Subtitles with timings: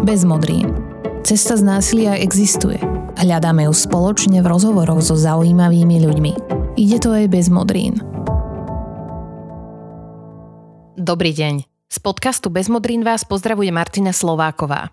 [0.00, 0.72] Bez modrín.
[1.28, 2.80] Cesta z násilia existuje.
[3.20, 6.32] Hľadáme ju spoločne v rozhovoroch so zaujímavými ľuďmi.
[6.80, 8.00] Ide to aj bez modrín.
[10.96, 11.68] Dobrý deň.
[11.92, 14.88] Z podcastu Bez modrín vás pozdravuje Martina Slováková.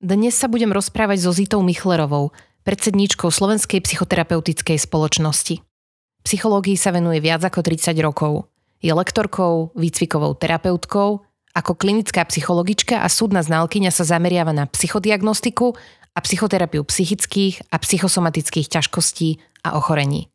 [0.00, 2.32] Dnes sa budem rozprávať so Zitou Michlerovou,
[2.64, 5.60] predsedníčkou Slovenskej psychoterapeutickej spoločnosti.
[6.24, 8.48] Psychológii sa venuje viac ako 30 rokov.
[8.80, 15.72] Je lektorkou, výcvikovou terapeutkou ako klinická psychologička a súdna znalkyňa sa zameriava na psychodiagnostiku
[16.12, 20.28] a psychoterapiu psychických a psychosomatických ťažkostí a ochorení.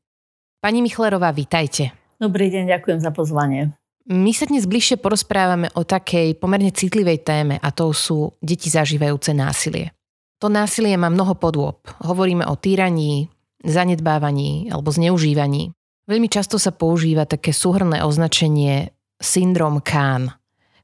[0.58, 1.94] Pani Michlerová, vítajte.
[2.18, 3.74] Dobrý deň, ďakujem za pozvanie.
[4.10, 9.30] My sa dnes bližšie porozprávame o takej pomerne citlivej téme a to sú deti zažívajúce
[9.38, 9.94] násilie.
[10.42, 11.86] To násilie má mnoho podôb.
[12.02, 13.30] Hovoríme o týraní,
[13.62, 15.70] zanedbávaní alebo zneužívaní.
[16.10, 18.90] Veľmi často sa používa také súhrné označenie
[19.22, 20.34] syndrom Kahn.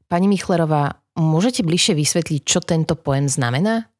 [0.08, 3.92] Pani Michlerová, môžete bližšie vysvetliť, čo tento pojem znamená?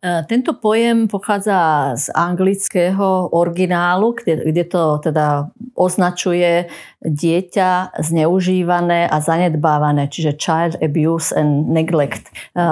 [0.00, 6.72] E, tento pojem pochádza z anglického originálu, kde, kde to teda označuje
[7.04, 12.24] dieťa zneužívané a zanedbávané, čiže child abuse and neglect.
[12.56, 12.64] E,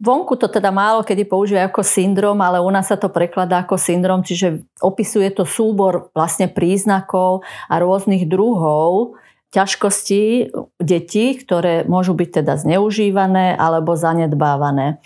[0.00, 3.76] vonku to teda málo kedy používa ako syndrom, ale u nás sa to prekladá ako
[3.76, 9.20] syndrom, čiže opisuje to súbor vlastne príznakov a rôznych druhov
[9.52, 10.48] ťažkosti
[10.80, 14.96] detí, ktoré môžu byť teda zneužívané alebo zanedbávané.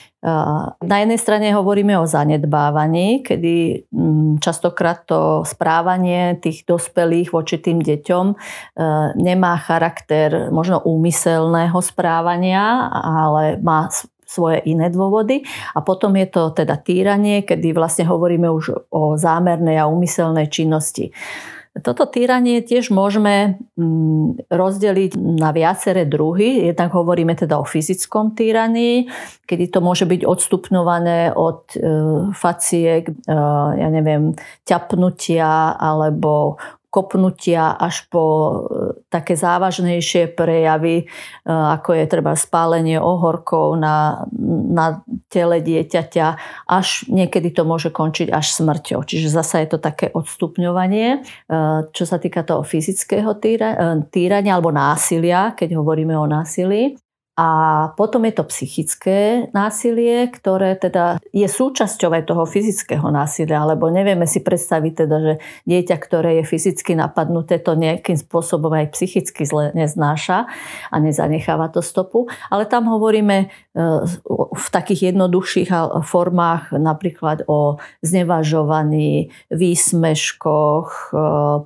[0.82, 7.78] Na jednej strane hovoríme o zanedbávaní, kedy mm, častokrát to správanie tých dospelých voči tým
[7.78, 8.36] deťom e,
[9.22, 13.86] nemá charakter možno úmyselného správania, ale má
[14.26, 15.46] svoje iné dôvody.
[15.74, 21.14] A potom je to teda týranie, kedy vlastne hovoríme už o zámernej a úmyselnej činnosti.
[21.84, 26.72] Toto týranie tiež môžeme mm, rozdeliť na viaceré druhy.
[26.72, 29.12] Jednak hovoríme teda o fyzickom týraní,
[29.44, 31.78] kedy to môže byť odstupňované od e,
[32.32, 33.12] faciek, e,
[33.76, 34.32] ja neviem,
[34.64, 36.56] ťapnutia alebo
[36.96, 38.56] kopnutia až po e,
[39.12, 41.06] také závažnejšie prejavy, e,
[41.44, 44.24] ako je treba spálenie ohorkov na,
[44.72, 46.26] na tele dieťaťa,
[46.72, 49.04] až niekedy to môže končiť až smrťou.
[49.04, 51.20] Čiže zasa je to také odstupňovanie.
[51.20, 51.58] E,
[51.92, 53.36] čo sa týka toho fyzického
[54.08, 56.96] týrania alebo násilia, keď hovoríme o násilí.
[57.36, 57.48] A
[58.00, 64.24] potom je to psychické násilie, ktoré teda je súčasťou aj toho fyzického násilia, lebo nevieme
[64.24, 65.34] si predstaviť teda, že
[65.68, 70.48] dieťa, ktoré je fyzicky napadnuté, to nejakým spôsobom aj psychicky zle neznáša
[70.88, 72.24] a nezanecháva to stopu.
[72.48, 73.46] Ale tam hovoríme e,
[74.56, 75.68] v takých jednoduchších
[76.08, 81.16] formách napríklad o znevažovaní, výsmeškoch, e,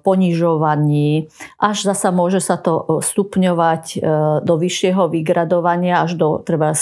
[0.02, 1.30] ponižovaní,
[1.62, 3.98] až zasa môže sa to stupňovať e,
[4.42, 6.72] do vyššieho vygradovania vyhľadovania až do treba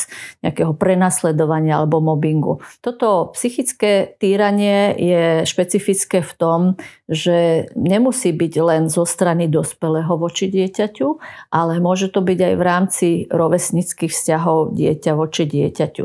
[0.47, 2.63] nejakého prenasledovania alebo mobbingu.
[2.81, 6.61] Toto psychické týranie je špecifické v tom,
[7.09, 11.09] že nemusí byť len zo strany dospelého voči dieťaťu,
[11.49, 16.05] ale môže to byť aj v rámci rovesnických vzťahov dieťa voči dieťaťu.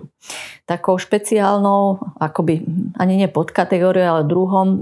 [0.64, 2.64] Takou špeciálnou, akoby
[2.96, 4.78] ani nie podkategóriou, ale druhom e,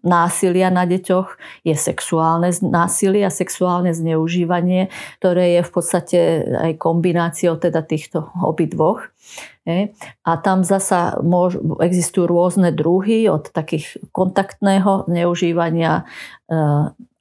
[0.00, 4.88] násilia na deťoch je sexuálne násilie a sexuálne zneužívanie,
[5.20, 6.18] ktoré je v podstate
[6.56, 9.12] aj kombináciou teda týchto obidvoch.
[10.24, 11.16] A tam zasa
[11.80, 16.52] existujú rôzne druhy od takých kontaktného zneužívania e,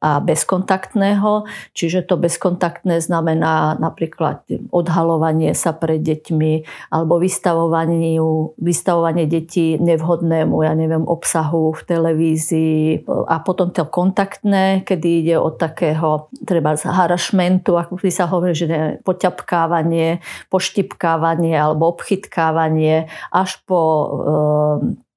[0.03, 1.47] a bezkontaktného.
[1.71, 4.43] Čiže to bezkontaktné znamená napríklad
[4.75, 8.19] odhalovanie sa pred deťmi alebo vystavovanie,
[8.59, 13.07] vystavovanie detí nevhodnému, ja neviem, obsahu v televízii.
[13.07, 18.51] A potom to kontaktné, kedy ide od takého treba z harašmentu, ako by sa hovorí,
[18.51, 20.19] že poťapkávanie,
[20.51, 23.79] poštipkávanie alebo obchytkávanie až po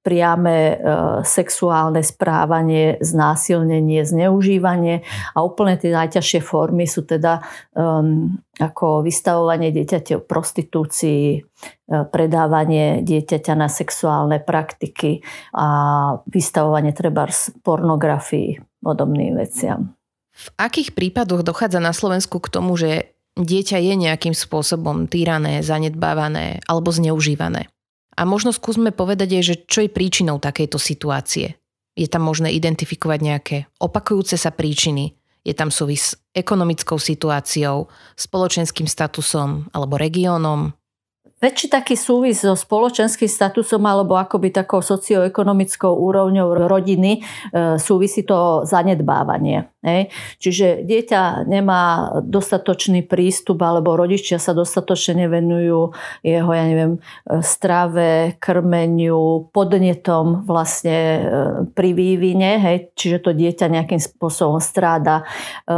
[0.06, 0.74] priame e,
[1.26, 5.02] sexuálne správanie, znásilnenie, zneužívanie
[5.34, 7.42] a úplne tie najťažšie formy sú teda
[7.74, 11.38] um, ako vystavovanie dieťaťa prostitúcii, e,
[11.90, 15.66] predávanie dieťaťa na sexuálne praktiky a
[16.30, 17.26] vystavovanie treba
[17.66, 19.90] pornografii, podobným veciam.
[20.30, 26.62] V akých prípadoch dochádza na Slovensku k tomu, že dieťa je nejakým spôsobom týrané, zanedbávané
[26.70, 27.66] alebo zneužívané?
[28.16, 31.60] A možno skúsme povedať aj, že čo je príčinou takejto situácie.
[31.96, 35.16] Je tam možné identifikovať nejaké opakujúce sa príčiny,
[35.46, 37.86] je tam súvis s ekonomickou situáciou,
[38.18, 40.74] spoločenským statusom alebo regiónom?
[41.36, 48.64] Väčší taký súvis so spoločenským statusom alebo akoby takou socioekonomickou úrovňou rodiny e, súvisí to
[48.64, 49.68] zanedbávanie.
[49.86, 50.10] Hej.
[50.42, 55.94] Čiže dieťa nemá dostatočný prístup alebo rodičia sa dostatočne nevenujú
[56.26, 56.98] jeho, ja neviem,
[57.44, 61.20] strave, krmeniu, podnetom vlastne e,
[61.70, 62.76] pri vývine, hej.
[62.96, 65.22] čiže to dieťa nejakým spôsobom stráda,
[65.68, 65.74] e,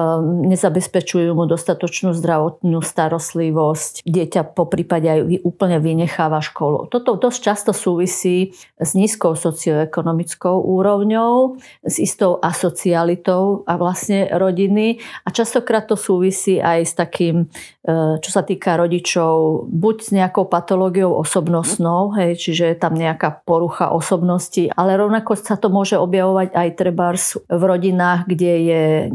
[0.55, 6.93] nezabezpečujú mu dostatočnú zdravotnú starostlivosť, dieťa po prípade aj úplne vynecháva školu.
[6.93, 15.33] Toto dosť často súvisí s nízkou socioekonomickou úrovňou, s istou asocialitou a vlastne rodiny a
[15.33, 17.49] častokrát to súvisí aj s takým,
[17.81, 23.41] e, čo sa týka rodičov, buď s nejakou patológiou osobnostnou, hej, čiže je tam nejaká
[23.49, 29.07] porucha osobnosti, ale rovnako sa to môže objavovať aj trebárs v rodinách, kde je e,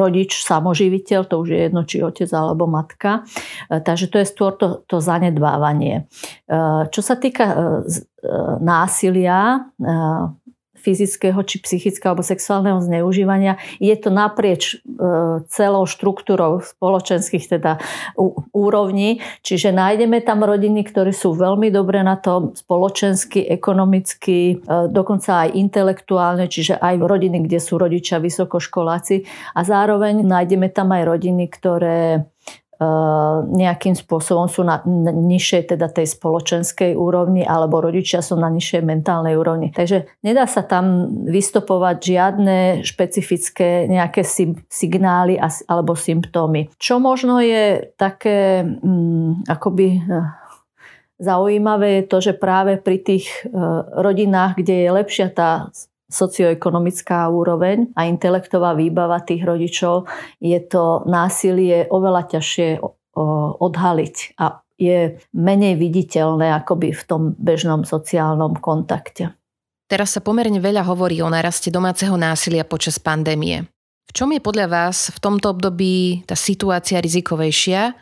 [0.00, 3.28] rodič samoživiteľ, to už je jedno, či otec alebo matka.
[3.68, 5.02] E, takže to je skôr to, to
[5.50, 6.06] zanedbávanie.
[6.90, 7.46] Čo sa týka
[8.60, 9.66] násilia,
[10.80, 13.60] fyzického či psychického alebo sexuálneho zneužívania.
[13.76, 14.96] Je to naprieč e,
[15.52, 17.76] celou štruktúrou spoločenských teda
[18.56, 25.46] úrovní, čiže nájdeme tam rodiny, ktoré sú veľmi dobre na tom spoločensky, ekonomicky, e, dokonca
[25.46, 31.44] aj intelektuálne, čiže aj rodiny, kde sú rodičia vysokoškoláci a zároveň nájdeme tam aj rodiny,
[31.52, 32.24] ktoré
[33.44, 39.36] nejakým spôsobom sú na nižšej teda tej spoločenskej úrovni alebo rodičia sú na nižšej mentálnej
[39.36, 39.68] úrovni.
[39.68, 44.24] Takže nedá sa tam vystopovať žiadne špecifické nejaké
[44.72, 45.36] signály
[45.68, 46.72] alebo symptómy.
[46.80, 50.24] Čo možno je také um, akoby eh,
[51.20, 53.50] zaujímavé je to, že práve pri tých eh,
[53.92, 55.68] rodinách, kde je lepšia tá
[56.10, 60.10] socioekonomická úroveň a intelektová výbava tých rodičov,
[60.42, 62.82] je to násilie oveľa ťažšie
[63.62, 69.36] odhaliť a je menej viditeľné akoby v tom bežnom sociálnom kontakte.
[69.90, 73.66] Teraz sa pomerne veľa hovorí o naraste domáceho násilia počas pandémie.
[74.08, 77.94] V čom je podľa vás v tomto období tá situácia rizikovejšia,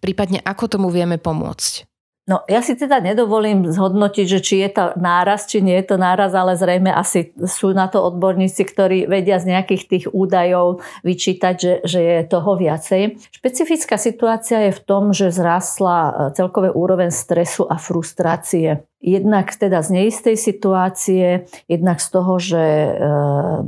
[0.00, 1.93] prípadne ako tomu vieme pomôcť?
[2.24, 6.00] No ja si teda nedovolím zhodnotiť, že či je to náraz, či nie je to
[6.00, 11.54] náraz, ale zrejme asi sú na to odborníci, ktorí vedia z nejakých tých údajov vyčítať,
[11.60, 13.20] že, že je toho viacej.
[13.28, 18.88] Špecifická situácia je v tom, že zrastla e, celkové úroveň stresu a frustrácie.
[19.04, 22.90] Jednak teda z neistej situácie, jednak z toho, že e,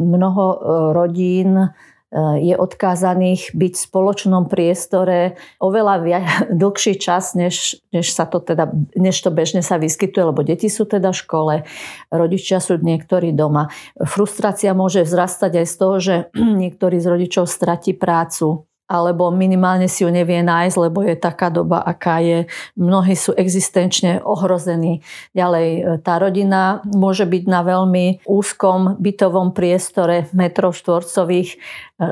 [0.01, 0.57] mnoho e,
[0.97, 1.77] rodín
[2.15, 6.21] je odkázaných byť v spoločnom priestore oveľa via,
[6.63, 10.87] dlhší čas, než, než, sa to teda, než to bežne sa vyskytuje, lebo deti sú
[10.87, 11.55] teda v škole,
[12.15, 13.69] rodičia sú niektorí doma.
[13.99, 16.15] Frustrácia môže vzrastať aj z toho, že
[16.63, 21.83] niektorí z rodičov stratí prácu alebo minimálne si ju nevie nájsť, lebo je taká doba,
[21.83, 22.47] aká je.
[22.79, 25.03] Mnohí sú existenčne ohrození.
[25.35, 31.57] Ďalej, e, tá rodina môže byť na veľmi úzkom bytovom priestore metrov štvorcových, e,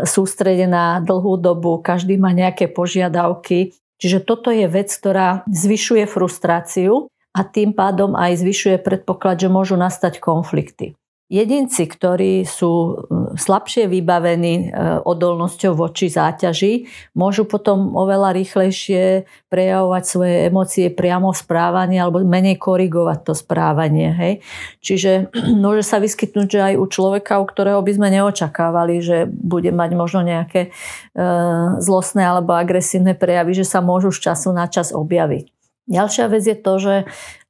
[0.03, 3.71] sústredená dlhú dobu, každý má nejaké požiadavky.
[4.03, 9.79] Čiže toto je vec, ktorá zvyšuje frustráciu a tým pádom aj zvyšuje predpoklad, že môžu
[9.79, 10.99] nastať konflikty.
[11.33, 13.01] Jedinci, ktorí sú
[13.35, 16.89] slabšie vybavení e, odolnosťou voči záťaži,
[17.19, 24.11] môžu potom oveľa rýchlejšie prejavovať svoje emócie priamo v správaní alebo menej korigovať to správanie.
[24.15, 24.33] Hej.
[24.81, 25.13] Čiže
[25.65, 29.91] môže sa vyskytnúť, že aj u človeka, u ktorého by sme neočakávali, že bude mať
[29.95, 30.71] možno nejaké e,
[31.79, 35.55] zlostné alebo agresívne prejavy, že sa môžu z času na čas objaviť.
[35.85, 36.95] Ďalšia vec je to, že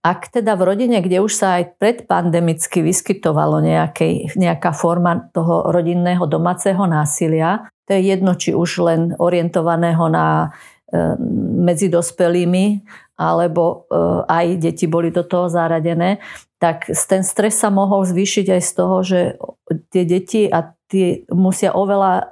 [0.05, 6.29] ak teda v rodine, kde už sa aj predpandemicky vyskytovalo nejakej, nejaká forma toho rodinného
[6.29, 10.53] domáceho násilia, to je jedno, či už len orientovaného na
[10.93, 11.17] e,
[11.65, 12.85] medzi dospelými,
[13.17, 13.97] alebo e,
[14.29, 16.21] aj deti boli do toho zaradené,
[16.61, 19.21] tak ten stres sa mohol zvýšiť aj z toho, že
[19.89, 22.25] tie deti a tí musia oveľa e,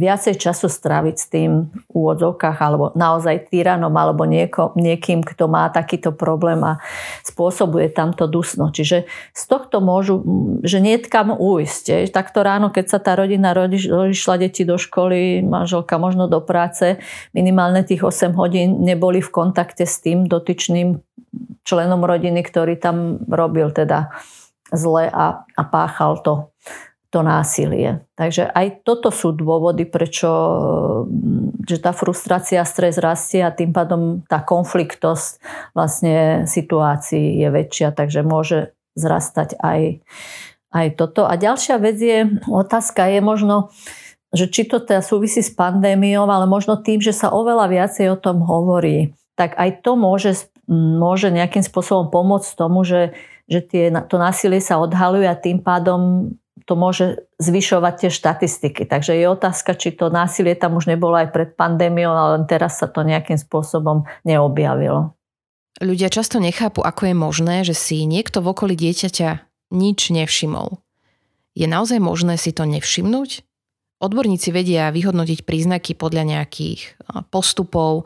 [0.00, 5.68] viacej času stráviť s tým v úvodzovkách alebo naozaj tyranom alebo nieko, niekým, kto má
[5.68, 6.80] takýto problém a
[7.20, 8.72] spôsobuje tamto dusno.
[8.72, 9.04] Čiže
[9.36, 10.24] z tohto môžu,
[10.64, 10.96] že nie
[11.36, 12.08] ujsť.
[12.08, 16.96] Takto ráno, keď sa tá rodina rodišla deti do školy, manželka možno do práce,
[17.36, 20.96] minimálne tých 8 hodín neboli v kontakte s tým dotyčným
[21.68, 24.08] členom rodiny, ktorý tam robil teda
[24.72, 26.51] zle a, a páchal to
[27.12, 28.00] to násilie.
[28.16, 30.32] Takže aj toto sú dôvody, prečo
[31.04, 35.38] mm, že tá frustrácia, stres rastie a tým pádom tá konfliktosť
[35.76, 40.00] vlastne situácií je väčšia, takže môže zrastať aj,
[40.72, 41.28] aj toto.
[41.28, 43.68] A ďalšia vec je, otázka je možno,
[44.32, 48.16] že či to teda súvisí s pandémiou, ale možno tým, že sa oveľa viacej o
[48.16, 53.12] tom hovorí, tak aj to môže môže nejakým spôsobom pomôcť tomu, že,
[53.50, 56.32] že tie, to násilie sa odhaluje a tým pádom
[56.64, 58.82] to môže zvyšovať tie štatistiky.
[58.86, 62.86] Takže je otázka, či to násilie tam už nebolo aj pred pandémiou, ale teraz sa
[62.86, 65.14] to nejakým spôsobom neobjavilo.
[65.82, 69.30] Ľudia často nechápu, ako je možné, že si niekto v okolí dieťaťa
[69.72, 70.78] nič nevšimol.
[71.56, 73.42] Je naozaj možné si to nevšimnúť?
[74.02, 76.98] Odborníci vedia vyhodnotiť príznaky podľa nejakých
[77.30, 78.04] postupov,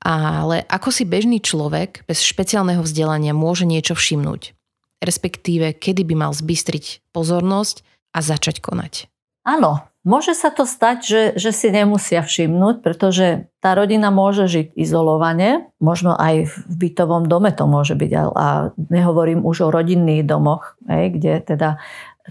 [0.00, 4.56] ale ako si bežný človek bez špeciálneho vzdelania môže niečo všimnúť?
[5.00, 7.82] Respektíve kedy by mal zbystriť pozornosť
[8.14, 9.10] a začať konať.
[9.40, 14.76] Áno, môže sa to stať, že, že si nemusia všimnúť, pretože tá rodina môže žiť
[14.76, 20.76] izolovane, možno aj v bytovom dome to môže byť, a nehovorím už o rodinných domoch,
[20.84, 21.80] hej, kde teda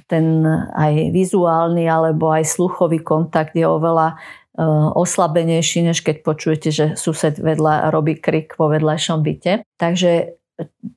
[0.05, 0.45] ten
[0.77, 4.63] aj vizuálny alebo aj sluchový kontakt je oveľa e,
[4.95, 9.65] oslabenejší, než keď počujete, že sused vedľa robí krik vo vedľajšom byte.
[9.81, 10.38] Takže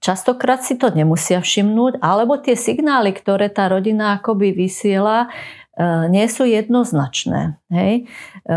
[0.02, 5.30] častokrát si to nemusia všimnúť, alebo tie signály, ktoré tá rodina akoby vysiela,
[5.72, 7.62] e, nie sú jednoznačné.
[7.70, 8.04] Hej.
[8.42, 8.54] E,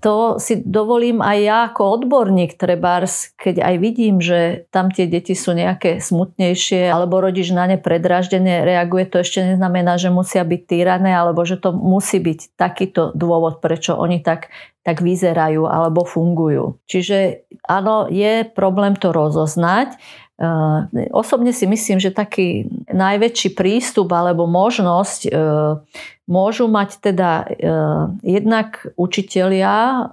[0.00, 5.36] to si dovolím aj ja ako odborník trebárs, keď aj vidím, že tam tie deti
[5.36, 10.62] sú nejaké smutnejšie alebo rodič na ne predraždené reaguje, to ešte neznamená, že musia byť
[10.64, 14.48] týrané alebo že to musí byť takýto dôvod, prečo oni tak
[14.80, 16.80] tak vyzerajú alebo fungujú.
[16.88, 20.00] Čiže áno, je problém to rozoznať.
[20.40, 25.84] Uh, osobne si myslím, že taký najväčší prístup alebo možnosť uh,
[26.24, 30.08] môžu mať teda uh, jednak učitelia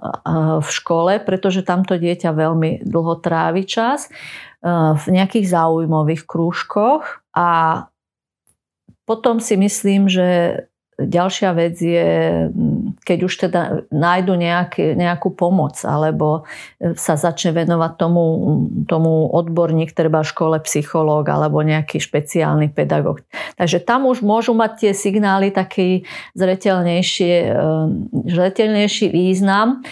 [0.60, 4.12] v škole, pretože tamto dieťa veľmi dlho trávi čas,
[4.98, 7.86] v nejakých záujmových krúžkoch a
[9.06, 10.67] potom si myslím, že
[10.98, 12.10] Ďalšia vec je,
[12.50, 16.42] mm, keď už teda nájdu nejaký, nejakú pomoc alebo
[16.82, 18.22] e, sa začne venovať tomu,
[18.90, 23.22] tomu odborník, treba škole psychológ alebo nejaký špeciálny pedagóg.
[23.54, 26.34] Takže tam už môžu mať tie signály taký e,
[28.26, 29.86] zretelnejší význam.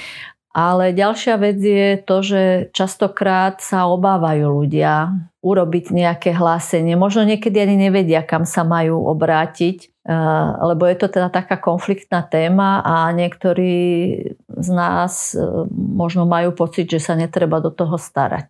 [0.57, 5.13] Ale ďalšia vec je to, že častokrát sa obávajú ľudia
[5.45, 6.97] urobiť nejaké hlásenie.
[6.97, 9.93] Možno niekedy ani nevedia, kam sa majú obrátiť,
[10.63, 13.75] lebo je to teda taká konfliktná téma a niektorí
[14.47, 15.43] z nás eh,
[15.75, 18.47] možno majú pocit, že sa netreba do toho starať.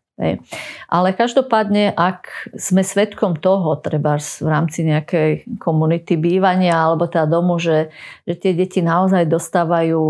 [0.89, 7.61] Ale každopádne, ak sme svetkom toho, treba v rámci nejakej komunity bývania alebo teda domu,
[7.61, 7.93] že,
[8.25, 10.01] že tie deti naozaj dostávajú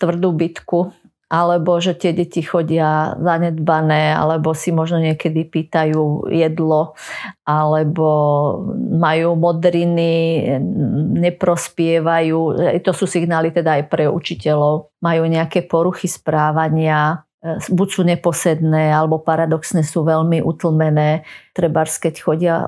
[0.00, 0.96] tvrdú bitku
[1.28, 6.94] alebo že tie deti chodia zanedbané, alebo si možno niekedy pýtajú jedlo,
[7.48, 8.08] alebo
[8.76, 10.44] majú modriny,
[11.20, 12.38] neprospievajú.
[12.80, 14.94] To sú signály teda aj pre učiteľov.
[15.00, 21.28] Majú nejaké poruchy správania, E, buď sú neposedné, alebo paradoxne sú veľmi utlmené.
[21.52, 22.64] Trebárs, keď chodia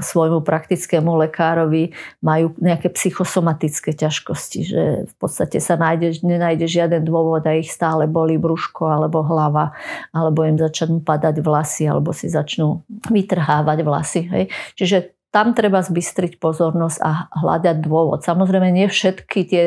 [0.00, 1.92] svojmu praktickému lekárovi,
[2.24, 8.08] majú nejaké psychosomatické ťažkosti, že v podstate sa nájde, nenájde žiaden dôvod a ich stále
[8.08, 9.76] boli brúško alebo hlava,
[10.16, 12.80] alebo im začnú padať vlasy, alebo si začnú
[13.12, 14.20] vytrhávať vlasy.
[14.32, 14.44] Hej.
[14.80, 14.96] Čiže
[15.34, 18.22] tam treba zbystriť pozornosť a hľadať dôvod.
[18.22, 19.64] Samozrejme, nie všetky tie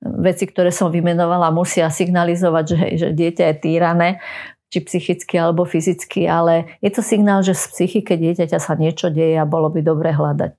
[0.00, 4.08] veci, ktoré som vymenovala, musia signalizovať, že, že dieťa je týrané,
[4.72, 9.36] či psychicky alebo fyzicky, ale je to signál, že z psychike dieťaťa sa niečo deje
[9.36, 10.56] a bolo by dobre hľadať.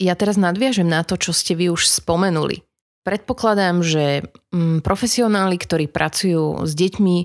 [0.00, 2.64] Ja teraz nadviažem na to, čo ste vy už spomenuli.
[3.04, 7.16] Predpokladám, že mm, profesionáli, ktorí pracujú s deťmi,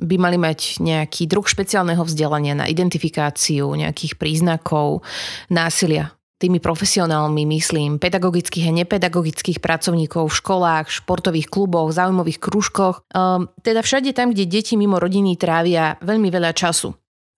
[0.00, 5.04] by mali mať nejaký druh špeciálneho vzdelania na identifikáciu nejakých príznakov
[5.52, 6.16] násilia.
[6.42, 13.78] Tými profesionálmi myslím pedagogických a nepedagogických pracovníkov v školách, športových kluboch, zaujímavých kružkoch, ehm, teda
[13.78, 16.90] všade tam, kde deti mimo rodiny trávia veľmi veľa času.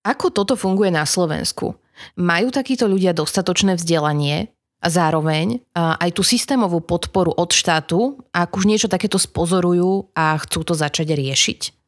[0.09, 1.77] Ako toto funguje na Slovensku?
[2.17, 4.49] Majú takíto ľudia dostatočné vzdelanie
[4.85, 10.61] a zároveň aj tú systémovú podporu od štátu, ak už niečo takéto spozorujú a chcú
[10.61, 11.84] to začať riešiť?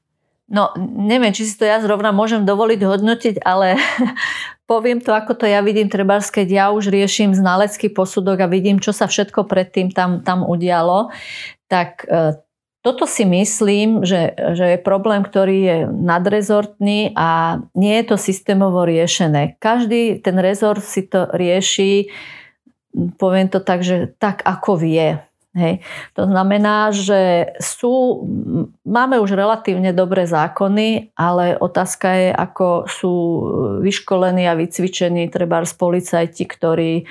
[0.46, 3.74] No, neviem, či si to ja zrovna môžem dovoliť hodnotiť, ale
[4.70, 8.78] poviem to, ako to ja vidím, treba keď ja už riešim znalecký posudok a vidím,
[8.78, 11.10] čo sa všetko predtým tam, tam udialo,
[11.66, 12.38] tak e,
[12.86, 18.86] toto si myslím, že, že je problém, ktorý je nadrezortný a nie je to systémovo
[18.86, 19.58] riešené.
[19.58, 22.06] Každý ten rezort si to rieši,
[23.18, 25.18] poviem to tak, že tak ako vie.
[25.56, 25.80] Hej.
[26.20, 28.20] To znamená, že sú,
[28.84, 33.14] máme už relatívne dobré zákony, ale otázka je, ako sú
[33.80, 37.04] vyškolení a vycvičení treba policajti, ktorí e,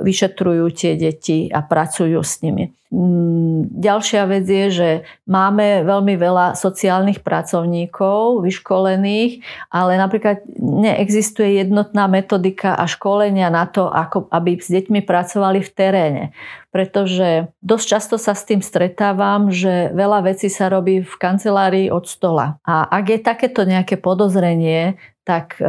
[0.00, 2.72] vyšetrujú tie deti a pracujú s nimi.
[2.94, 4.90] Mm, ďalšia vec je, že
[5.26, 9.42] máme veľmi veľa sociálnych pracovníkov vyškolených,
[9.74, 15.70] ale napríklad neexistuje jednotná metodika a školenia na to, ako, aby s deťmi pracovali v
[15.74, 16.24] teréne.
[16.70, 22.06] Pretože dosť často sa s tým stretávam, že veľa vecí sa robí v kancelárii od
[22.06, 22.62] stola.
[22.62, 25.66] A ak je takéto nejaké podozrenie, tak e,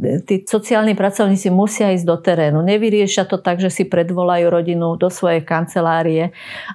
[0.00, 2.60] tí sociálni pracovníci musia ísť do terénu.
[2.64, 6.32] Nevyriešia to tak, že si predvolajú rodinu do svojej kancelárie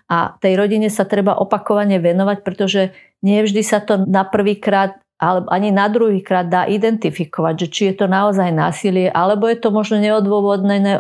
[0.10, 2.94] a tej rodine sa treba opakovane venovať, pretože
[3.26, 7.82] nie vždy sa to na prvýkrát ale ani na druhý krát dá identifikovať, že či
[7.92, 11.00] je to naozaj násilie, alebo je to možno neodôvodnené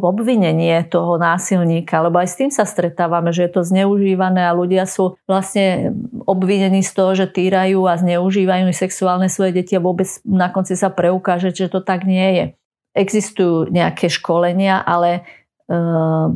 [0.00, 4.88] obvinenie toho násilníka, lebo aj s tým sa stretávame, že je to zneužívané a ľudia
[4.88, 5.92] sú vlastne
[6.24, 10.88] obvinení z toho, že týrajú a zneužívajú sexuálne svoje deti a vôbec na konci sa
[10.88, 12.44] preukáže, že to tak nie je.
[12.96, 15.28] Existujú nejaké školenia, ale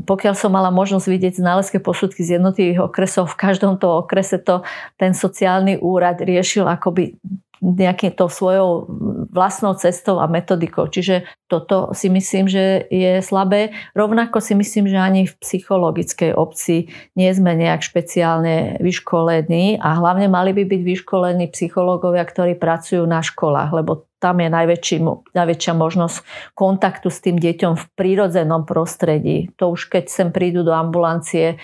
[0.09, 4.65] pokiaľ som mala možnosť vidieť znalecké posudky z jednotlivých okresov, v každom toho okrese to
[4.97, 7.21] ten sociálny úrad riešil akoby
[7.63, 8.87] nejakým to svojou
[9.29, 10.87] vlastnou cestou a metodikou.
[10.87, 13.75] Čiže toto si myslím, že je slabé.
[13.97, 20.31] Rovnako si myslím, že ani v psychologickej obci nie sme nejak špeciálne vyškolení a hlavne
[20.31, 24.97] mali by byť vyškolení psychológovia, ktorí pracujú na školách, lebo tam je najväčší,
[25.31, 26.17] najväčšia možnosť
[26.59, 29.55] kontaktu s tým deťom v prírodzenom prostredí.
[29.63, 31.63] To už keď sem prídu do ambulancie,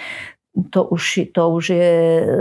[0.54, 1.90] to už, to už je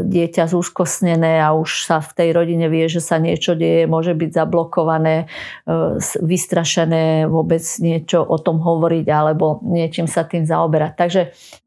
[0.05, 4.29] dieťa zúskosnené a už sa v tej rodine vie, že sa niečo deje, môže byť
[4.29, 5.25] zablokované,
[5.65, 10.93] e, vystrašené vôbec niečo o tom hovoriť alebo niečím sa tým zaoberať.
[10.93, 11.22] Takže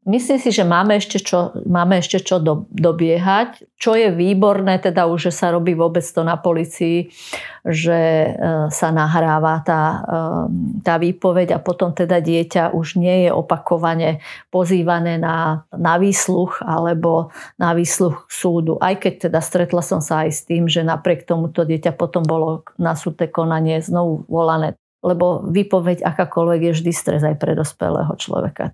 [0.07, 3.67] myslím si, že máme ešte čo, máme ešte čo do, dobiehať.
[3.75, 7.11] Čo je výborné, teda už, že sa robí vôbec to na policii,
[7.67, 8.29] že e,
[8.71, 10.23] sa nahráva tá, e,
[10.81, 17.29] tá výpoveď a potom teda dieťa už nie je opakovane pozývané na, na výsluch alebo
[17.59, 18.79] na výsluch súdu.
[18.79, 22.23] Aj keď teda stretla som sa aj s tým, že napriek tomu to dieťa potom
[22.23, 24.79] bolo na súdne konanie znovu volané.
[25.03, 28.73] Lebo výpoveď akákoľvek je vždy stres aj pre dospelého človeka.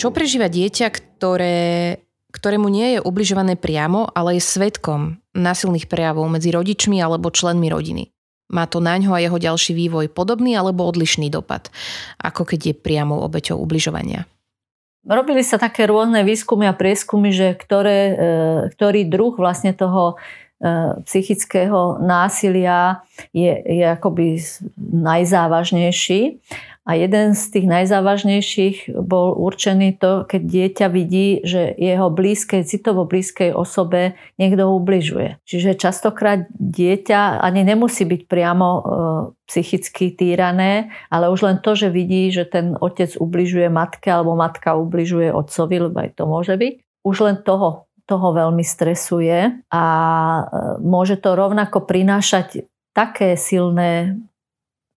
[0.00, 6.54] Čo prežíva dieťa, ktoré ktorému nie je ubližované priamo, ale je svetkom násilných prejavov medzi
[6.54, 8.14] rodičmi alebo členmi rodiny.
[8.50, 11.70] Má to na ňo a jeho ďalší vývoj podobný alebo odlišný dopad,
[12.18, 14.26] ako keď je priamo obeťou ubližovania.
[15.06, 18.14] Robili sa také rôzne výskumy a prieskumy, že ktoré, e,
[18.74, 20.18] ktorý druh vlastne toho
[20.60, 23.00] e, psychického násilia
[23.32, 24.42] je, je akoby
[24.78, 26.42] najzávažnejší.
[26.88, 33.04] A jeden z tých najzávažnejších bol určený to, keď dieťa vidí, že jeho blízkej, citovo
[33.04, 35.36] blízkej osobe niekto ubližuje.
[35.44, 38.80] Čiže častokrát dieťa ani nemusí byť priamo e,
[39.44, 44.72] psychicky týrané, ale už len to, že vidí, že ten otec ubližuje matke alebo matka
[44.72, 50.42] ubližuje otcovi, lebo aj to môže byť, už len toho toho veľmi stresuje a e,
[50.82, 54.18] môže to rovnako prinášať také silné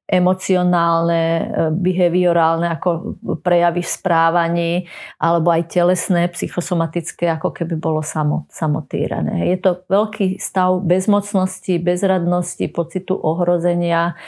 [0.04, 4.72] emocionálne, e, behaviorálne ako prejavy v správaní
[5.16, 9.48] alebo aj telesné, psychosomatické, ako keby bolo samo, samotýrané.
[9.48, 14.20] Je to veľký stav bezmocnosti, bezradnosti, pocitu ohrozenia,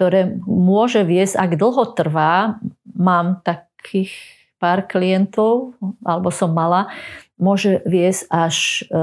[0.00, 2.56] ktoré môže viesť, ak dlho trvá,
[2.96, 4.16] mám takých
[4.58, 6.90] pár klientov, alebo som mala,
[7.38, 8.56] môže viesť až
[8.90, 8.98] e,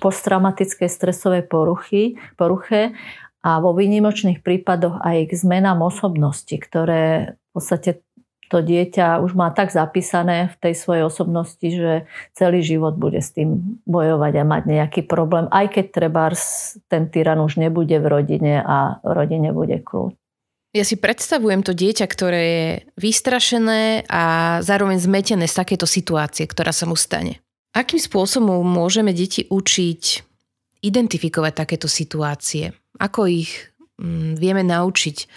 [0.00, 2.96] posttraumatické stresové poruchy, poruche
[3.40, 8.04] a vo výnimočných prípadoch aj k zmenám osobnosti, ktoré v podstate
[8.50, 13.30] to dieťa už má tak zapísané v tej svojej osobnosti, že celý život bude s
[13.30, 16.34] tým bojovať a mať nejaký problém, aj keď treba
[16.90, 20.18] ten tyran už nebude v rodine a v rodine bude kľud.
[20.70, 26.70] Ja si predstavujem to dieťa, ktoré je vystrašené a zároveň zmetené z takéto situácie, ktorá
[26.70, 27.42] sa mu stane.
[27.70, 30.29] Akým spôsobom môžeme deti učiť
[30.80, 32.72] identifikovať takéto situácie?
[33.00, 33.52] Ako ich
[34.00, 35.28] mm, vieme naučiť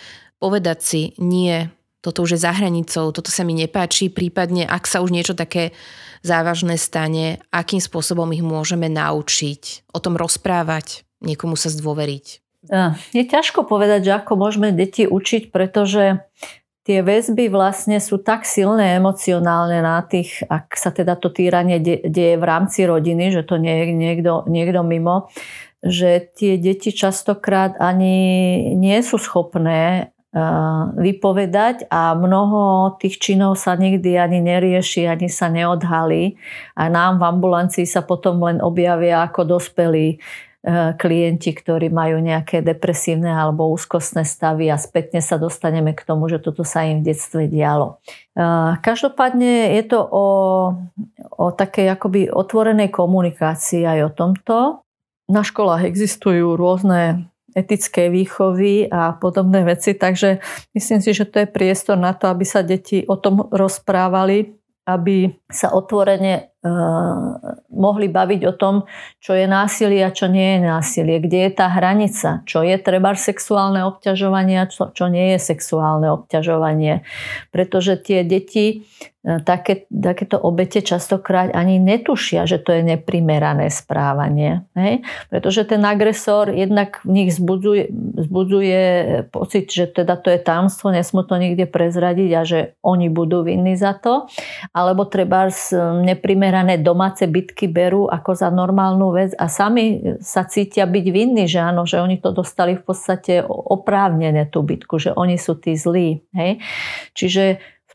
[0.43, 1.71] povedať si nie,
[2.03, 5.71] toto už je za hranicou, toto sa mi nepáči, prípadne ak sa už niečo také
[6.19, 12.43] závažné stane, akým spôsobom ich môžeme naučiť, o tom rozprávať, niekomu sa zdôveriť.
[13.11, 16.23] Je ťažko povedať, že ako môžeme deti učiť, pretože
[16.83, 22.35] tie väzby vlastne sú tak silné emocionálne na tých, ak sa teda to týranie deje
[22.35, 25.31] v rámci rodiny, že to nie je niekto, niekto mimo,
[25.83, 28.15] že tie deti častokrát ani
[28.75, 30.11] nie sú schopné
[30.97, 36.33] vypovedať a mnoho tých činov sa nikdy ani nerieši, ani sa neodhalí.
[36.73, 40.52] A nám v ambulancii sa potom len objavia ako dospelí Eh,
[40.95, 46.39] klienti, ktorí majú nejaké depresívne alebo úzkostné stavy a spätne sa dostaneme k tomu, že
[46.39, 47.99] toto sa im v detstve dialo.
[48.33, 50.27] Eh, každopádne je to o,
[51.35, 54.55] o takej akoby otvorenej komunikácii aj o tomto.
[55.27, 60.41] Na školách existujú rôzne etické výchovy a podobné veci, takže
[60.73, 65.29] myslím si, že to je priestor na to, aby sa deti o tom rozprávali, aby
[65.53, 67.23] sa otvorene Eh,
[67.75, 68.87] mohli baviť o tom,
[69.19, 73.11] čo je násilie a čo nie je násilie, kde je tá hranica, čo je treba
[73.19, 77.03] sexuálne obťažovanie a čo, čo nie je sexuálne obťažovanie.
[77.51, 78.87] Pretože tie deti
[79.23, 84.67] E, také, takéto obete častokrát ani netušia, že to je neprimerané správanie.
[84.75, 84.99] Hej?
[85.31, 87.87] Pretože ten agresor jednak v nich zbudzuje,
[88.19, 88.81] zbudzuje
[89.31, 93.79] pocit, že teda to je tamstvo, nesmú to nikde prezradiť a že oni budú vinní
[93.79, 94.27] za to.
[94.75, 95.42] Alebo treba
[96.05, 101.59] neprimerané domáce bitky berú ako za normálnu vec a sami sa cítia byť vinní, že
[101.59, 106.21] áno, že oni to dostali v podstate oprávnené tú bitku, že oni sú tí zlí.
[106.31, 106.61] Hej?
[107.17, 107.43] Čiže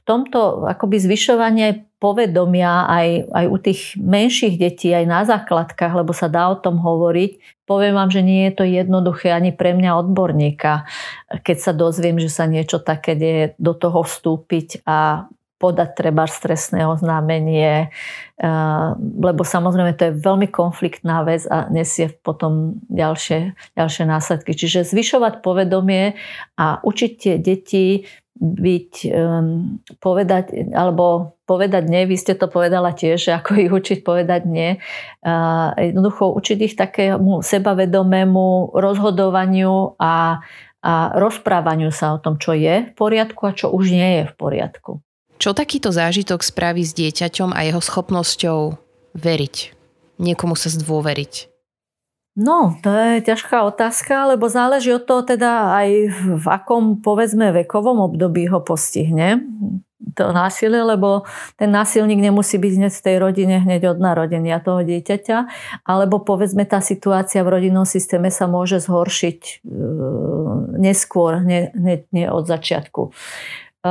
[0.09, 6.33] tomto akoby zvyšovanie povedomia aj, aj u tých menších detí, aj na základkách, lebo sa
[6.33, 10.89] dá o tom hovoriť, poviem vám, že nie je to jednoduché ani pre mňa odborníka,
[11.45, 16.87] keď sa dozviem, že sa niečo také deje, do toho vstúpiť a podať treba stresné
[16.87, 24.55] oznámenie, eh, lebo samozrejme to je veľmi konfliktná vec a nesie potom ďalšie, ďalšie následky.
[24.55, 26.15] Čiže zvyšovať povedomie
[26.55, 28.07] a učiť tie deti
[28.39, 33.99] byť, um, povedať, alebo povedať nie, vy ste to povedala tiež, že ako ich učiť
[34.07, 34.79] povedať nie.
[35.27, 40.39] Uh, jednoducho učiť ich takému sebavedomému rozhodovaniu a,
[40.87, 44.35] a rozprávaniu sa o tom, čo je v poriadku a čo už nie je v
[44.39, 45.03] poriadku.
[45.39, 48.75] Čo takýto zážitok spraví s dieťaťom a jeho schopnosťou
[49.15, 49.57] veriť?
[50.19, 51.47] Niekomu sa zdôveriť?
[52.39, 55.89] No, to je ťažká otázka, lebo záleží od toho teda aj
[56.39, 59.43] v akom, povedzme, vekovom období ho postihne
[60.19, 61.23] to násilie, lebo
[61.55, 65.39] ten násilník nemusí byť hneď v tej rodine hneď od narodenia toho dieťaťa,
[65.87, 69.53] alebo povedzme tá situácia v rodinnom systéme sa môže zhoršiť e,
[70.83, 73.15] neskôr, hneď nie, nie od začiatku.
[73.87, 73.91] E,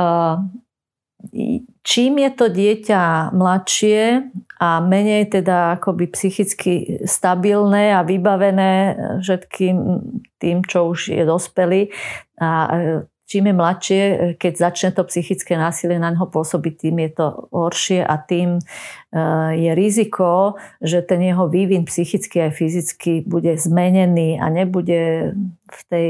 [1.82, 4.30] čím je to dieťa mladšie
[4.62, 9.76] a menej teda akoby psychicky stabilné a vybavené všetkým
[10.38, 11.90] tým, čo už je dospelý
[12.38, 12.50] a
[13.28, 14.02] čím je mladšie,
[14.40, 18.62] keď začne to psychické násilie na neho pôsobiť, tým je to horšie a tým e,
[19.52, 25.36] je riziko, že ten jeho vývin psychicky aj fyzicky bude zmenený a nebude
[25.68, 26.08] v tej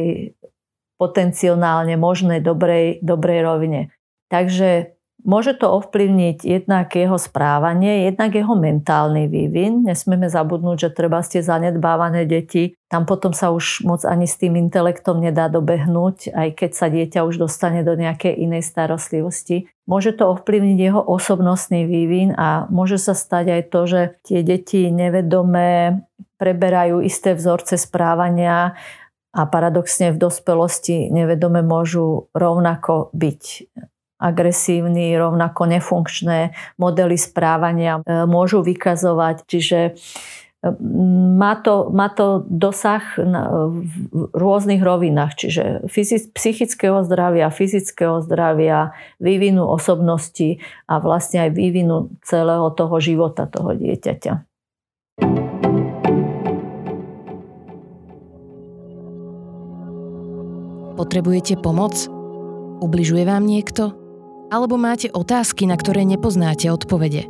[0.94, 3.90] potenciálne možnej dobrej, dobrej rovine.
[4.30, 9.82] Takže Môže to ovplyvniť jednak jeho správanie, jednak jeho mentálny vývin.
[9.82, 12.78] Nesmieme zabudnúť, že treba ste zanedbávané deti.
[12.86, 17.26] Tam potom sa už moc ani s tým intelektom nedá dobehnúť, aj keď sa dieťa
[17.26, 19.66] už dostane do nejakej inej starostlivosti.
[19.90, 24.86] Môže to ovplyvniť jeho osobnostný vývin a môže sa stať aj to, že tie deti
[24.86, 25.98] nevedomé
[26.38, 28.78] preberajú isté vzorce správania
[29.34, 33.42] a paradoxne v dospelosti nevedome môžu rovnako byť
[34.18, 39.46] agresívny, rovnako nefunkčné modely správania e, môžu vykazovať.
[39.46, 39.90] Čiže e,
[41.38, 43.94] má to, má to dosah v
[44.34, 50.58] rôznych rovinách, čiže fyzic, psychického zdravia, fyzického zdravia, vývinu osobnosti
[50.90, 54.42] a vlastne aj vývinu celého toho života toho dieťaťa.
[60.98, 61.94] Potrebujete pomoc?
[62.82, 64.07] Ubližuje vám niekto?
[64.48, 67.28] Alebo máte otázky, na ktoré nepoznáte odpovede.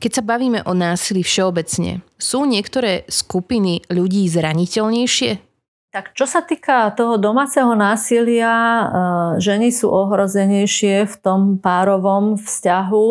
[0.00, 5.50] Keď sa bavíme o násilí všeobecne, sú niektoré skupiny ľudí zraniteľnejšie?
[5.90, 8.84] Tak čo sa týka toho domáceho násilia, e,
[9.42, 13.06] ženy sú ohrozenejšie v tom párovom vzťahu.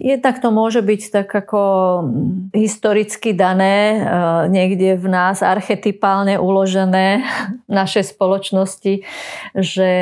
[0.00, 1.60] Jednak to môže byť tak ako
[2.00, 3.98] mm, historicky dané, e,
[4.48, 7.20] niekde v nás archetypálne uložené
[7.68, 9.04] v našej spoločnosti,
[9.52, 9.92] že,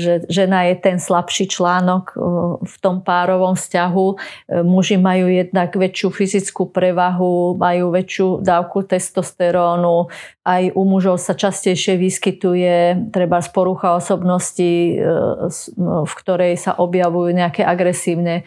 [0.00, 2.14] že žena je ten slabší článok e,
[2.64, 4.06] v tom párovom vzťahu.
[4.08, 4.16] E,
[4.64, 10.08] muži majú jednak väčšiu fyzickú prevahu, majú väčšiu dávku testosterónu,
[10.42, 14.98] aj u mužov sa častejšie vyskytuje treba z porucha osobnosti,
[15.86, 18.42] v ktorej sa objavujú nejaké agresívne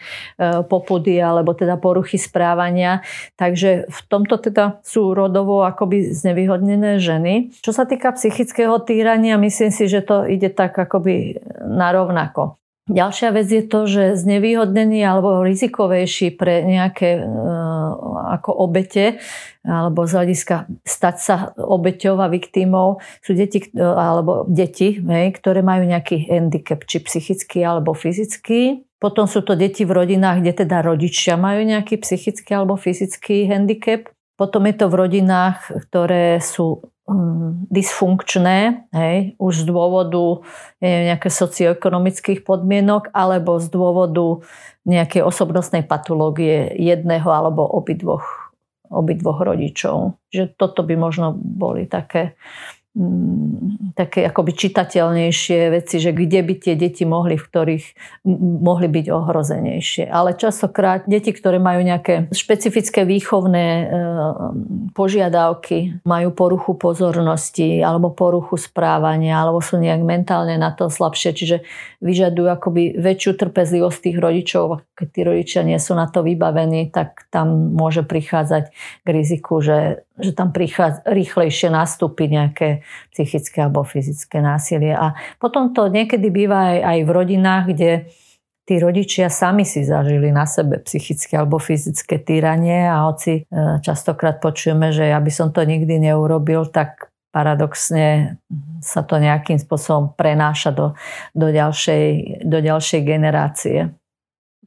[0.68, 3.04] populácie popudy alebo teda poruchy správania.
[3.36, 7.52] Takže v tomto teda sú rodovo akoby znevýhodnené ženy.
[7.60, 12.56] Čo sa týka psychického týrania, myslím si, že to ide tak akoby narovnako.
[12.86, 17.22] Ďalšia vec je to, že znevýhodnený alebo rizikovejší pre nejaké e,
[18.38, 19.18] ako obete
[19.66, 25.66] alebo z hľadiska stať sa obeťou a viktímou sú deti, e, alebo deti, hej, ktoré
[25.66, 28.85] majú nejaký handicap, či psychický alebo fyzický.
[28.96, 34.08] Potom sú to deti v rodinách, kde teda rodičia majú nejaký psychický alebo fyzický handicap.
[34.40, 40.44] Potom je to v rodinách, ktoré sú um, dysfunkčné, hej, už z dôvodu
[40.80, 44.44] neviem, nejaké socioekonomických podmienok alebo z dôvodu
[44.84, 48.52] nejakej osobnostnej patológie jedného alebo obidvoch,
[48.88, 50.20] obidvoch rodičov.
[50.32, 52.36] Že toto by možno boli také
[53.92, 57.84] také akoby čitateľnejšie veci, že kde by tie deti mohli, v ktorých
[58.64, 60.08] mohli byť ohrozenejšie.
[60.08, 63.84] Ale častokrát deti, ktoré majú nejaké špecifické výchovné e,
[64.96, 71.56] požiadavky, majú poruchu pozornosti alebo poruchu správania alebo sú nejak mentálne na to slabšie, čiže
[72.00, 74.88] vyžadujú akoby väčšiu trpezlivosť tých rodičov.
[74.96, 78.72] Keď tí rodičia nie sú na to vybavení, tak tam môže prichádzať
[79.04, 82.80] k riziku, že že tam prichádza, rýchlejšie nastúpi nejaké
[83.14, 84.94] psychické alebo fyzické násilie.
[84.94, 87.90] A potom to niekedy býva aj, aj v rodinách, kde
[88.66, 94.42] tí rodičia sami si zažili na sebe psychické alebo fyzické týranie a hoci e, častokrát
[94.42, 98.40] počujeme, že ja by som to nikdy neurobil, tak paradoxne
[98.82, 100.86] sa to nejakým spôsobom prenáša do,
[101.36, 102.04] do, ďalšej,
[102.42, 103.92] do ďalšej generácie.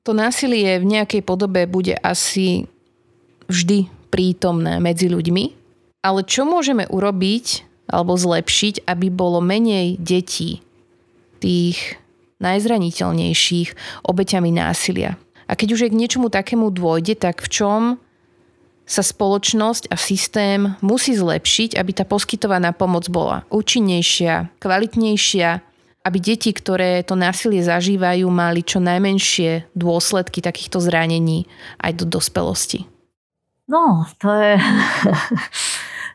[0.07, 2.69] To násilie v nejakej podobe bude asi
[3.51, 5.43] vždy prítomné medzi ľuďmi,
[6.05, 10.61] ale čo môžeme urobiť alebo zlepšiť, aby bolo menej detí
[11.43, 11.99] tých
[12.39, 15.19] najzraniteľnejších obeťami násilia.
[15.49, 17.81] A keď už je k niečomu takému dôjde, tak v čom
[18.89, 25.49] sa spoločnosť a systém musí zlepšiť, aby tá poskytovaná pomoc bola účinnejšia, kvalitnejšia,
[26.05, 31.45] aby deti, ktoré to násilie zažívajú, mali čo najmenšie dôsledky takýchto zranení
[31.85, 32.89] aj do dospelosti.
[33.69, 34.57] No, to je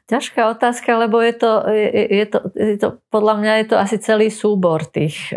[0.05, 3.97] ťažká otázka, lebo je to, je, je, to, je to, podľa mňa je to asi
[3.97, 5.33] celý súbor tých,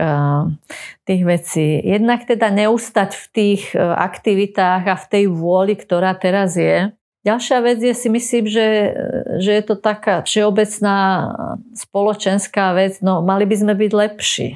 [1.07, 1.79] tých vecí.
[1.87, 6.91] Jednak teda neustať v tých e, aktivitách a v tej vôli, ktorá teraz je.
[7.23, 8.67] Ďalšia vec je si myslím, že,
[9.43, 11.27] že je to taká všeobecná
[11.75, 14.47] spoločenská vec, no mali by sme byť lepší.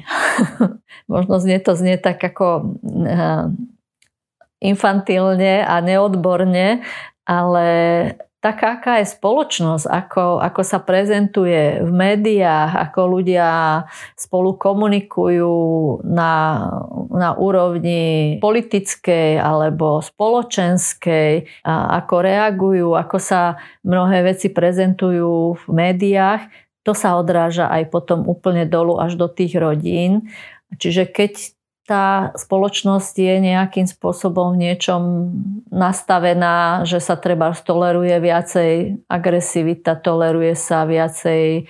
[1.12, 2.76] Možno znie to znie tak ako
[4.62, 6.80] infantilne a neodborne,
[7.28, 7.66] ale
[8.42, 13.48] taká, aká je spoločnosť, ako, ako sa prezentuje v médiách, ako ľudia
[14.18, 15.54] spolu komunikujú
[16.02, 16.58] na,
[17.14, 26.50] na úrovni politickej alebo spoločenskej, a ako reagujú, ako sa mnohé veci prezentujú v médiách,
[26.82, 30.26] to sa odráža aj potom úplne dolu až do tých rodín.
[30.74, 35.02] Čiže keď tá spoločnosť je nejakým spôsobom v niečom
[35.66, 41.66] nastavená, že sa treba toleruje viacej agresivita, toleruje sa viacej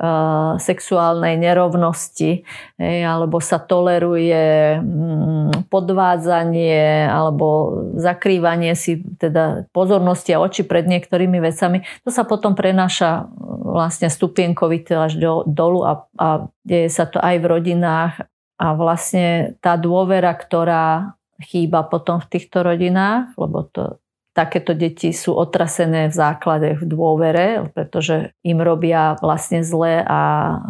[0.00, 2.48] uh, sexuálnej nerovnosti,
[2.80, 11.36] hej, alebo sa toleruje um, podvádzanie alebo zakrývanie si teda pozornosti a oči pred niektorými
[11.36, 11.84] vecami.
[12.08, 13.28] To sa potom prenáša
[13.60, 18.29] vlastne stupienkovite až do, dolu a, a deje sa to aj v rodinách
[18.60, 23.96] a vlastne tá dôvera, ktorá chýba potom v týchto rodinách, lebo to,
[24.36, 30.20] takéto deti sú otrasené v základe v dôvere, pretože im robia vlastne zle a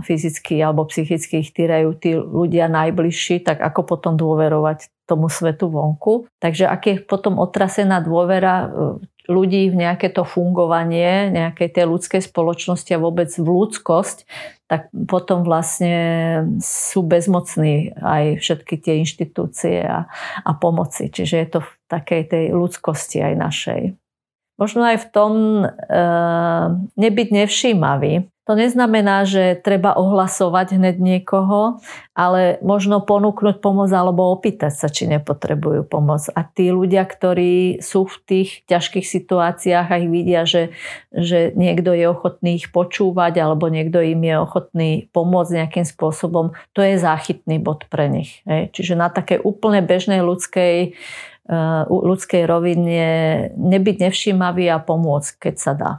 [0.07, 6.31] fyzicky alebo psychicky ich týrajú tí ľudia najbližší, tak ako potom dôverovať tomu svetu vonku.
[6.39, 8.71] Takže ak je potom otrasená dôvera,
[9.29, 14.25] ľudí v nejaké to fungovanie, nejakej tej ľudskej spoločnosti a vôbec v ľudskosť,
[14.71, 15.99] tak potom vlastne
[16.63, 20.07] sú bezmocní aj všetky tie inštitúcie a,
[20.47, 21.11] a pomoci.
[21.11, 23.83] Čiže je to v takej tej ľudskosti aj našej.
[24.61, 25.33] Možno aj v tom
[25.65, 25.67] e,
[27.01, 28.29] nebyť nevšímavý.
[28.51, 31.79] To neznamená, že treba ohlasovať hneď niekoho,
[32.19, 36.27] ale možno ponúknuť pomoc alebo opýtať sa, či nepotrebujú pomoc.
[36.35, 40.75] A tí ľudia, ktorí sú v tých ťažkých situáciách a ich vidia, že,
[41.15, 46.83] že niekto je ochotný ich počúvať alebo niekto im je ochotný pomôcť nejakým spôsobom, to
[46.83, 48.43] je záchytný bod pre nich.
[48.51, 50.99] Čiže na takej úplne bežnej ľudskej
[51.91, 53.03] ľudskej rovine
[53.59, 55.93] nebyť nevšímavý a pomôcť, keď sa dá.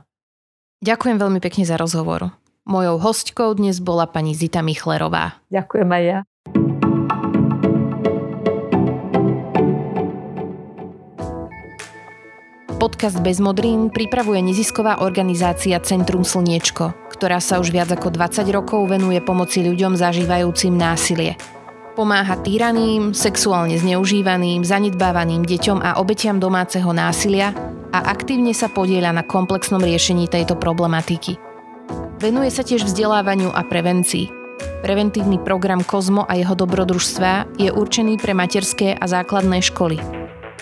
[0.82, 2.34] Ďakujem veľmi pekne za rozhovor.
[2.66, 5.38] Mojou hostkou dnes bola pani Zita Michlerová.
[5.52, 6.20] Ďakujem aj ja.
[12.82, 18.90] Podcast Bez modrín pripravuje nezisková organizácia Centrum Slniečko, ktorá sa už viac ako 20 rokov
[18.90, 21.38] venuje pomoci ľuďom zažívajúcim násilie.
[21.91, 27.51] Pomáha týraným, sexuálne zneužívaným, zanedbávaným deťom a obetiam domáceho násilia
[27.91, 31.36] a aktívne sa podieľa na komplexnom riešení tejto problematiky.
[32.23, 34.32] Venuje sa tiež vzdelávaniu a prevencii.
[34.80, 39.99] Preventívny program Kozmo a jeho dobrodružstva je určený pre materské a základné školy.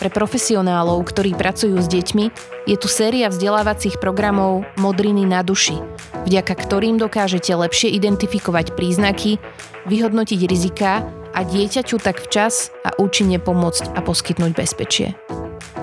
[0.02, 2.26] Pre profesionálov, ktorí pracujú s deťmi,
[2.66, 5.78] je tu séria vzdelávacích programov Modriny na duši,
[6.26, 9.38] vďaka ktorým dokážete lepšie identifikovať príznaky,
[9.86, 15.16] vyhodnotiť riziká a dieťaťu tak včas a účinne pomôcť a poskytnúť bezpečie.